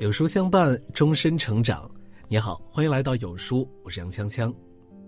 [0.00, 1.88] 有书相伴，终身成长。
[2.26, 4.50] 你好，欢迎来到有书，我是杨锵锵。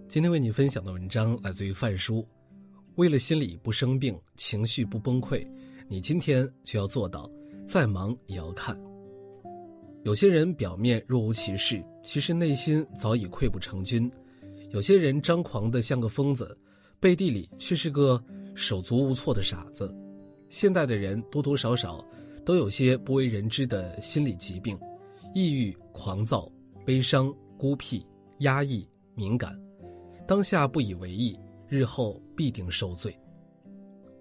[0.06, 2.22] 今天为你分享的文章来自于范叔。
[2.96, 5.48] 为了心理不生病，情绪不崩溃，
[5.88, 7.26] 你今天就要做到，
[7.66, 8.78] 再忙也要看。
[10.02, 14.10] 有些人表面若无其事，其实内心早已溃不成军；
[14.72, 16.54] 有些人张狂的像个疯子，
[17.00, 18.22] 背地里却是个
[18.54, 19.90] 手足无措的傻子。
[20.50, 22.06] 现代的人多多少少。
[22.44, 24.78] 都有些不为人知的心理疾病，
[25.34, 26.50] 抑郁、狂躁、
[26.84, 28.04] 悲伤、孤僻、
[28.38, 29.56] 压抑、敏感，
[30.26, 31.38] 当下不以为意，
[31.68, 33.16] 日后必定受罪。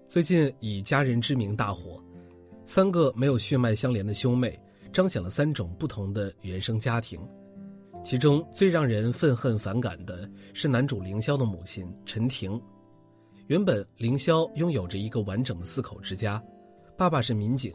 [0.06, 2.02] 最近以家人之名大火，
[2.64, 4.58] 三个没有血脉相连的兄妹，
[4.92, 7.18] 彰显了三种不同的原生家庭。
[8.04, 12.60] 其中最让人愤恨反感的是男主凌霄的母亲陈婷。
[13.46, 16.42] 原本凌霄拥有着一个完整的四口之家，
[16.96, 17.72] 爸爸是民警。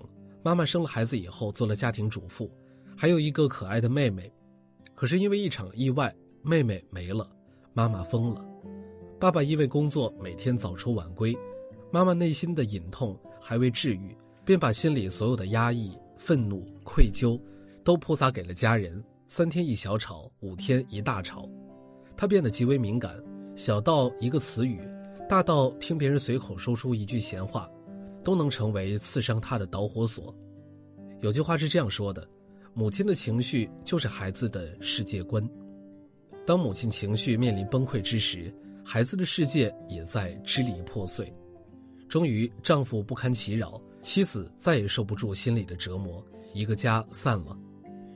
[0.47, 2.49] 妈妈生了孩子以后做了家庭主妇，
[2.95, 4.31] 还有一个可爱的妹妹。
[4.95, 7.30] 可是因为一场意外，妹妹没了，
[7.73, 8.41] 妈妈疯了。
[9.19, 11.38] 爸爸因为工作每天早出晚归，
[11.91, 17.38] 妈妈内心的隐痛还未治愈，便把心里所有的压抑、愤怒、愧疚，
[17.83, 19.03] 都泼洒给了家人。
[19.27, 21.45] 三天一小吵，五天一大吵，
[22.16, 23.22] 她变得极为敏感，
[23.57, 24.79] 小到一个词语，
[25.27, 27.69] 大到听别人随口说出一句闲话。
[28.28, 30.36] 都能成为刺伤他的导火索。
[31.22, 32.28] 有句话是这样说的：
[32.73, 35.42] 母亲的情绪就是孩子的世界观。
[36.45, 38.53] 当母亲情绪面临崩溃之时，
[38.84, 41.34] 孩子的世界也在支离破碎。
[42.09, 46.22] 终于，丈夫不堪其扰，妻子再也受不住心里的折磨，
[46.53, 47.58] 一个家散了。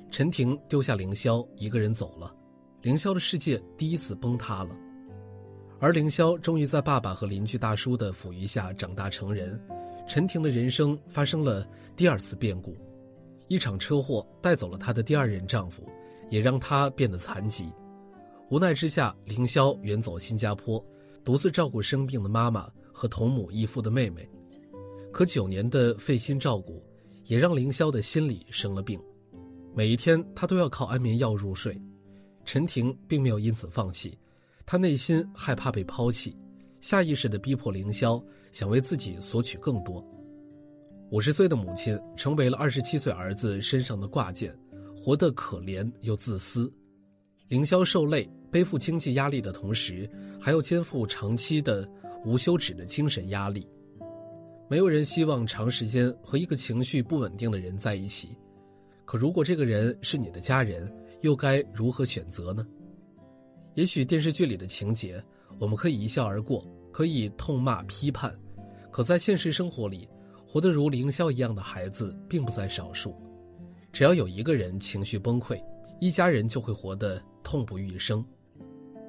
[0.09, 2.36] 陈婷丢下凌霄一个人走了，
[2.81, 4.75] 凌霄的世界第一次崩塌了。
[5.80, 9.58] 而凌霄终于在爸爸和邻居大叔的抚育下长大成人。
[10.07, 12.75] 陈婷的人生发生了第二次变故，
[13.47, 15.88] 一场车祸带走了她的第二任丈夫，
[16.30, 17.71] 也让她变得残疾。
[18.49, 20.84] 无奈之下，凌霄远走新加坡，
[21.23, 24.28] 独自照顾生病的妈妈和同母异父的妹妹。
[25.13, 26.84] 可九年的费心照顾，
[27.25, 29.01] 也让凌霄的心里生了病。
[29.73, 31.81] 每一天，他都要靠安眠药入睡。
[32.44, 34.17] 陈婷并没有因此放弃，
[34.66, 36.35] 她内心害怕被抛弃。
[36.81, 38.22] 下意识地逼迫凌霄
[38.52, 40.06] 想为自己索取更多。
[41.12, 44.53] 五十岁的母亲成为了二十七岁儿子身上的挂件，
[44.96, 46.72] 活得可怜又自私。
[47.47, 50.09] 凌霄受累，背负经济压力的同时，
[50.40, 51.88] 还要肩负长期的
[52.25, 53.68] 无休止的精神压力。
[54.70, 58.30] 没有人希望长时间和一个情绪不稳定的人在一起，
[59.03, 60.90] 可如果这个人是你的家人，
[61.22, 62.66] 又该如何选择呢？
[63.74, 65.22] 也许电视剧里的情节。
[65.61, 68.35] 我们可以一笑而过，可以痛骂批判，
[68.89, 70.09] 可在现实生活里，
[70.44, 73.16] 活得如凌霄一样的孩子并不在少数。
[73.94, 75.63] 只要有一个人情绪崩溃，
[75.99, 78.25] 一家人就会活得痛不欲生。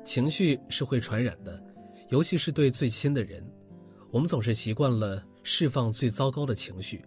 [0.05, 1.59] 情绪是会传染的，
[2.11, 3.43] 尤其是对最亲的人。
[4.11, 7.03] 我们总是习惯了释放最糟糕的情绪，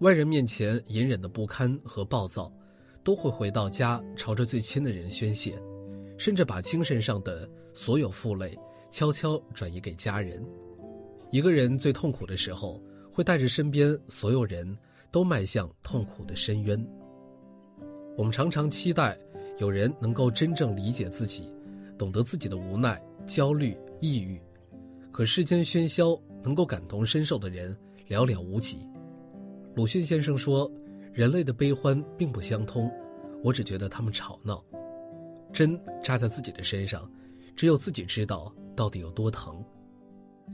[0.00, 2.52] 外人面前隐忍的不堪和暴躁，
[3.02, 5.58] 都会回到家朝着最亲的人宣泄。
[6.18, 8.54] 甚至把精神上的所有负累
[8.90, 10.44] 悄悄转移给家人。
[11.30, 14.76] 一个人最痛苦的时候，会带着身边所有人
[15.10, 16.86] 都迈向痛苦的深渊。
[18.16, 19.16] 我们常常期待
[19.58, 21.50] 有人能够真正理解自己，
[21.96, 24.40] 懂得自己的无奈、焦虑、抑郁。
[25.12, 27.76] 可世间喧嚣，能够感同身受的人
[28.08, 28.78] 寥寥无几。
[29.74, 30.70] 鲁迅先生说
[31.12, 32.90] ：“人类的悲欢并不相通，
[33.44, 34.64] 我只觉得他们吵闹。”
[35.52, 37.10] 针扎在自己的身上，
[37.56, 39.64] 只有自己知道到底有多疼。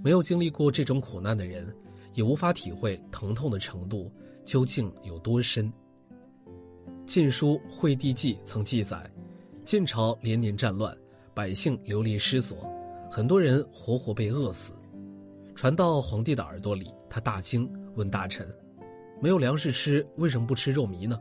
[0.02, 1.72] 没有经历过这种苦难的人，
[2.14, 4.10] 也无法体会疼痛的程度
[4.44, 5.72] 究竟有多深。
[7.06, 9.10] 《晋书·惠帝纪》曾记载，
[9.64, 10.96] 晋朝连年战乱，
[11.34, 12.56] 百姓流离失所，
[13.10, 14.72] 很多人活活被饿死。
[15.54, 18.46] 传到皇帝的耳朵里，他大惊，问大臣
[19.22, 21.20] ：“没有粮食吃，为什么不吃肉糜呢？”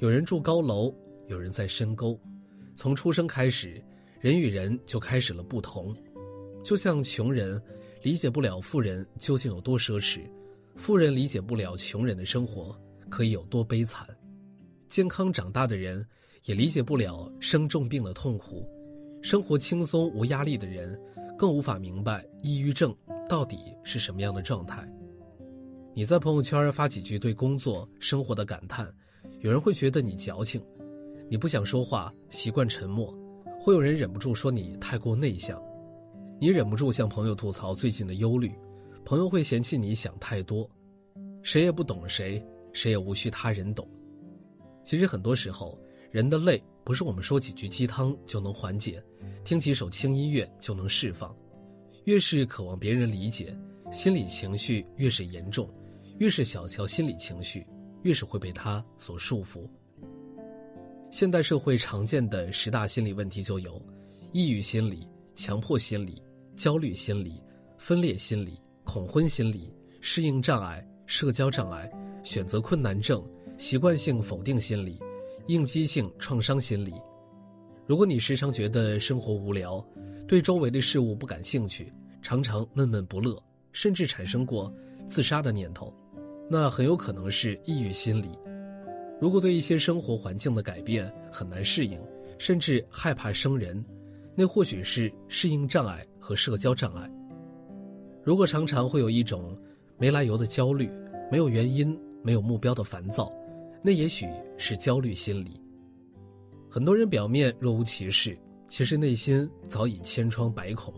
[0.00, 0.92] 有人住高楼，
[1.28, 2.18] 有人在深沟。
[2.74, 3.82] 从出生开始，
[4.20, 5.94] 人与人就开始了不同。
[6.64, 7.60] 就像穷人
[8.02, 10.20] 理解不了富人究竟有多奢侈，
[10.76, 12.76] 富人理解不了穷人的生活
[13.08, 14.06] 可以有多悲惨。
[14.88, 16.06] 健康长大的人
[16.44, 18.68] 也理解不了生重病的痛苦，
[19.22, 20.98] 生活轻松无压力的人
[21.36, 22.94] 更无法明白抑郁症
[23.28, 24.88] 到底是什么样的状态。
[25.94, 28.92] 你在朋友圈发几句对工作生活的感叹，
[29.40, 30.62] 有人会觉得你矫情。
[31.32, 33.10] 你不想说话，习惯沉默，
[33.58, 35.58] 会有人忍不住说你太过内向；
[36.38, 38.52] 你忍不住向朋友吐槽最近的忧虑，
[39.02, 40.68] 朋友会嫌弃你想太多。
[41.42, 42.44] 谁也不懂谁，
[42.74, 43.88] 谁也无需他人懂。
[44.84, 45.78] 其实很多时候，
[46.10, 49.02] 人的累不是我们说几句鸡汤就能缓解，
[49.42, 51.34] 听几首轻音乐就能释放。
[52.04, 53.56] 越是渴望别人理解，
[53.90, 55.66] 心理情绪越是严重；
[56.18, 57.66] 越是小瞧心理情绪，
[58.02, 59.66] 越是会被他所束缚。
[61.12, 63.78] 现代社会常见的十大心理问题就有：
[64.32, 66.22] 抑郁心理、强迫心理、
[66.56, 67.38] 焦虑心理、
[67.76, 69.70] 分裂心理、恐婚心理、
[70.00, 71.92] 适应障碍、社交障碍、
[72.24, 73.22] 选择困难症、
[73.58, 74.98] 习惯性否定心理、
[75.48, 76.94] 应激性创伤心理。
[77.86, 79.86] 如果你时常觉得生活无聊，
[80.26, 81.92] 对周围的事物不感兴趣，
[82.22, 83.38] 常常闷闷不乐，
[83.72, 84.72] 甚至产生过
[85.10, 85.94] 自杀的念头，
[86.48, 88.30] 那很有可能是抑郁心理。
[89.22, 91.96] 如果对一些生活环境的改变很难适应，
[92.38, 93.80] 甚至害怕生人，
[94.34, 97.08] 那或许是适应障碍和社交障碍。
[98.24, 99.56] 如果常常会有一种
[99.96, 100.90] 没来由的焦虑，
[101.30, 103.32] 没有原因、没有目标的烦躁，
[103.80, 104.26] 那也许
[104.58, 105.52] 是焦虑心理。
[106.68, 108.36] 很多人表面若无其事。
[108.68, 110.92] 其实内心早已千疮百孔，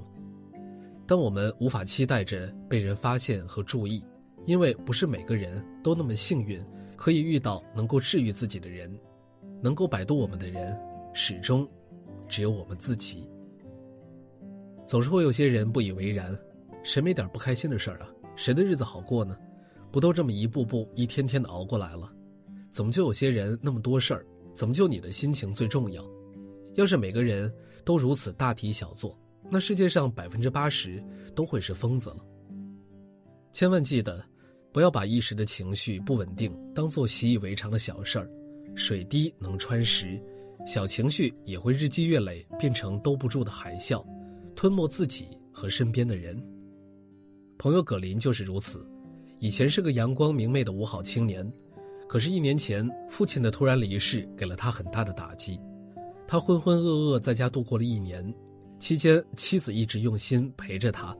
[1.06, 4.02] 但我们无法期待着被人发现和注意，
[4.46, 6.64] 因为不是每个人都那么幸运，
[6.96, 8.92] 可以遇到能够治愈自己的人，
[9.60, 10.78] 能够摆渡我们的人，
[11.12, 11.68] 始终
[12.28, 13.28] 只有我们自己。
[14.86, 16.36] 总是会有些人不以为然，
[16.82, 18.08] 谁没点不开心的事儿啊？
[18.36, 19.36] 谁的日子好过呢？
[19.90, 22.12] 不都这么一步步、一天天的熬过来了？
[22.70, 24.26] 怎么就有些人那么多事儿？
[24.54, 26.04] 怎么就你的心情最重要？
[26.74, 27.52] 要是每个人
[27.84, 29.16] 都如此大题小做，
[29.48, 31.02] 那世界上百分之八十
[31.34, 32.18] 都会是疯子了。
[33.52, 34.24] 千万记得，
[34.74, 38.28] 不要把一时的情绪不稳定当做习以为常的小事儿。
[38.74, 40.20] 水滴能穿石，
[40.66, 44.04] 小情绪也会日积月累变成兜不住的海啸，
[44.56, 46.36] 吞没自己和身边的人。
[47.56, 48.84] 朋友葛林就是如此，
[49.38, 51.48] 以前是个阳光明媚的五好青年，
[52.08, 55.56] 可是，一年前父亲的突然离世给了他很大的打击。
[56.26, 58.34] 他浑浑噩噩在家度过了一年，
[58.80, 61.16] 期间妻子一直用心陪着他，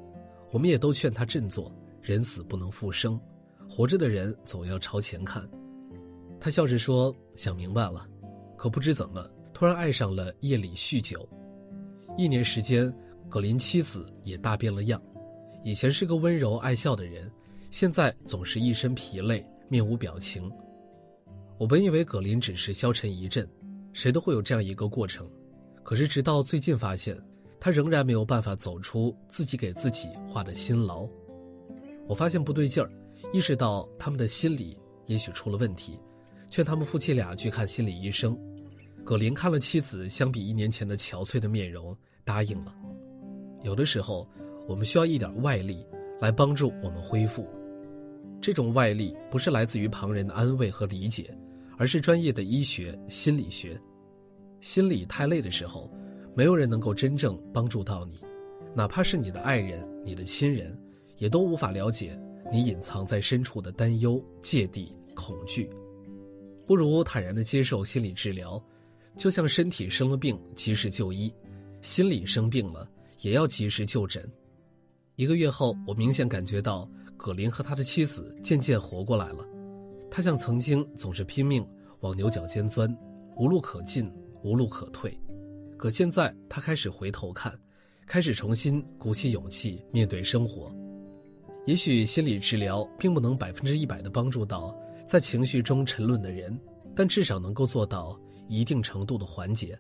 [0.50, 1.72] 我们也都劝他振作，
[2.02, 3.20] 人死不能复生，
[3.68, 5.48] 活着的人总要朝前看。
[6.40, 8.06] 他笑着说：“想明白了。”
[8.56, 11.28] 可不知怎么，突然爱上了夜里酗酒。
[12.16, 12.92] 一年时间，
[13.28, 15.02] 葛林妻子也大变了样，
[15.64, 17.30] 以前是个温柔爱笑的人，
[17.70, 20.50] 现在总是一身疲累，面无表情。
[21.58, 23.48] 我本以为葛林只是消沉一阵。
[23.92, 25.24] 谁都会有这样一个过程，
[25.84, 27.16] 可是直到最近发现，
[27.60, 31.08] 他仍然没有办法走出自己给自己画的辛牢。
[32.08, 32.90] 我发现不对劲儿，
[33.32, 35.98] 意识到他们的心理也许出了问题，
[36.50, 38.38] 劝他们夫妻俩去看心理医生。
[39.04, 42.74] 葛林看了妻子相比一年前的憔悴的面容，答应了。
[43.62, 44.26] 有的时候，
[44.68, 45.84] 我们需要一点外力
[46.20, 47.46] 来帮助我们恢复，
[48.40, 51.36] 这种外力不是来自于旁人的安慰和理解。
[51.76, 53.76] 而是专业的医学心理学，
[54.60, 55.90] 心理太累的时候，
[56.32, 58.16] 没有人能够真正帮助到你，
[58.72, 60.78] 哪怕是你的爱人、你的亲人，
[61.18, 62.16] 也都无法了解
[62.52, 65.68] 你隐藏在深处的担忧、芥蒂、恐惧。
[66.66, 68.62] 不如坦然的接受心理治疗，
[69.16, 71.32] 就像身体生了病及时就医，
[71.82, 72.88] 心理生病了
[73.20, 74.26] 也要及时就诊。
[75.16, 79.46] 一个月后，我明显感觉到葛林和他的妻子渐渐活过来了。
[80.10, 81.66] 他像曾经总是拼命
[82.00, 82.88] 往牛角尖钻，
[83.36, 84.10] 无路可进，
[84.42, 85.16] 无路可退。
[85.76, 87.52] 可现在他开始回头看，
[88.06, 90.74] 开始重新鼓起勇气面对生活。
[91.66, 96.58] 也许心理治疗并不能百分之一百的帮助到在情绪中沉沦的人，
[96.94, 98.18] 但至少能够做到
[98.48, 99.78] 一定程度的缓解。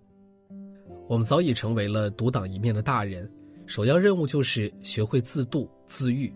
[1.06, 3.30] 我们早已成为了独当一面的大人，
[3.66, 6.32] 首要任务就是学会自度自愈。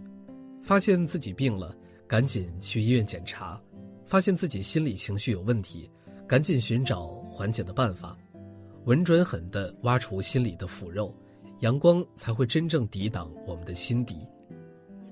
[0.63, 1.75] 发现自己病了，
[2.07, 3.59] 赶紧去医院检查。
[4.05, 5.91] 发现自己心理情绪有问题，
[6.27, 8.17] 赶紧寻找缓解的办法，
[8.85, 11.15] 稳准狠地挖除心里的腐肉，
[11.61, 14.19] 阳光才会真正抵挡我们的心底。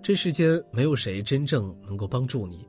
[0.06, 2.64] 这世间没有谁真正能够帮助你，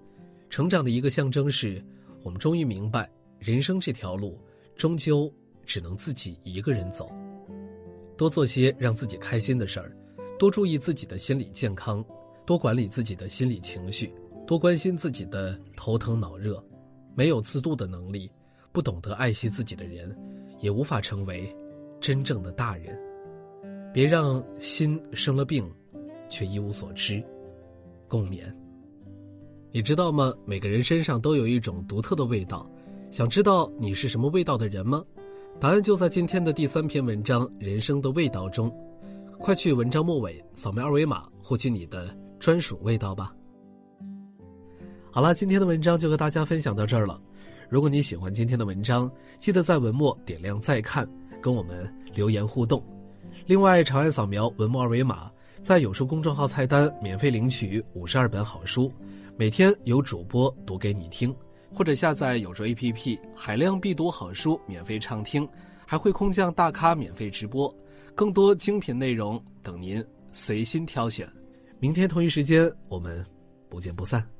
[0.49, 1.79] 成长的一个象征是，
[2.23, 4.41] 我们终于明白，人生这条路
[4.75, 5.31] 终究
[5.63, 7.11] 只能自己一个人走。
[8.17, 9.95] 多做些让自己开心的事儿，
[10.39, 12.03] 多注意自己的心理健康，
[12.43, 14.11] 多管理自己的心理情绪。
[14.47, 16.59] 多关心自己的头疼脑热，
[17.13, 18.31] 没有自度的能力，
[18.71, 20.17] 不懂得爱惜自己的人，
[20.59, 21.55] 也无法成为
[22.01, 22.99] 真正的大人。
[23.93, 25.71] 别让心生了病，
[26.29, 27.23] 却一无所知。
[28.07, 28.43] 共勉。
[29.71, 30.33] 你知道吗？
[30.45, 32.69] 每个人身上都有一种独特的味道。
[33.11, 35.03] 想知道你是什么味道的人吗？
[35.59, 38.73] 答案就在今天的第三篇文章《人生的味道》中。
[39.39, 43.33] 快去文章末尾扫描二维码，获取你的专属味道吧。
[45.11, 47.21] 好了，今天的文章就和大家分享到这儿了。
[47.69, 51.07] 如果你喜欢今天的文章，记得在文末点亮再看，
[51.41, 52.83] 跟我们留言互动。
[53.45, 55.31] 另外，长按扫描文末二维码，
[55.61, 58.91] 在有书公众号菜单免费领取五十二本好书，
[59.35, 61.35] 每天有主播读给你听，
[61.73, 65.47] 或者下载有书 APP，海量必读好书免费畅听，
[65.85, 67.73] 还会空降大咖免费直播，
[68.15, 71.27] 更多精品内容等您随心挑选。
[71.79, 73.25] 明天同一时间，我们
[73.69, 74.36] 不见不散。